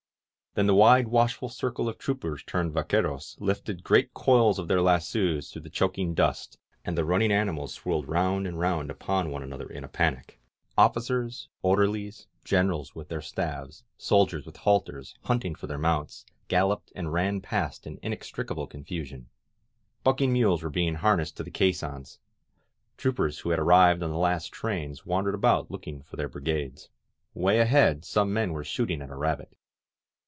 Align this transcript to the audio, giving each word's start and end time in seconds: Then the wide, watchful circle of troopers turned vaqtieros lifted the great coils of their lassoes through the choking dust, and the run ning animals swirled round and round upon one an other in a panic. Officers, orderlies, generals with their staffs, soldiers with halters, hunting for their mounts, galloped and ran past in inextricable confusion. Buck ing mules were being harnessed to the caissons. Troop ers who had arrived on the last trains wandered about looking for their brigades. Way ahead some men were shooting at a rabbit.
Then 0.53 0.67
the 0.67 0.75
wide, 0.75 1.07
watchful 1.07 1.47
circle 1.47 1.87
of 1.87 1.97
troopers 1.97 2.43
turned 2.43 2.73
vaqtieros 2.73 3.37
lifted 3.39 3.77
the 3.77 3.81
great 3.83 4.13
coils 4.13 4.59
of 4.59 4.67
their 4.67 4.81
lassoes 4.81 5.49
through 5.49 5.61
the 5.61 5.69
choking 5.69 6.13
dust, 6.13 6.57
and 6.83 6.97
the 6.97 7.05
run 7.05 7.19
ning 7.19 7.31
animals 7.31 7.73
swirled 7.73 8.05
round 8.09 8.45
and 8.45 8.59
round 8.59 8.91
upon 8.91 9.31
one 9.31 9.43
an 9.43 9.53
other 9.53 9.69
in 9.69 9.85
a 9.85 9.87
panic. 9.87 10.41
Officers, 10.77 11.47
orderlies, 11.61 12.27
generals 12.43 12.93
with 12.93 13.07
their 13.07 13.21
staffs, 13.21 13.85
soldiers 13.97 14.45
with 14.45 14.57
halters, 14.57 15.15
hunting 15.23 15.55
for 15.55 15.67
their 15.67 15.77
mounts, 15.77 16.25
galloped 16.49 16.91
and 16.97 17.13
ran 17.13 17.39
past 17.39 17.87
in 17.87 17.97
inextricable 18.01 18.67
confusion. 18.67 19.29
Buck 20.03 20.19
ing 20.19 20.33
mules 20.33 20.63
were 20.63 20.69
being 20.69 20.95
harnessed 20.95 21.37
to 21.37 21.43
the 21.43 21.49
caissons. 21.49 22.19
Troop 22.97 23.17
ers 23.21 23.39
who 23.39 23.51
had 23.51 23.59
arrived 23.59 24.03
on 24.03 24.09
the 24.11 24.17
last 24.17 24.51
trains 24.51 25.05
wandered 25.05 25.33
about 25.33 25.71
looking 25.71 26.01
for 26.01 26.17
their 26.17 26.27
brigades. 26.27 26.89
Way 27.33 27.59
ahead 27.59 28.03
some 28.03 28.33
men 28.33 28.51
were 28.51 28.65
shooting 28.65 29.01
at 29.01 29.09
a 29.09 29.15
rabbit. 29.15 29.55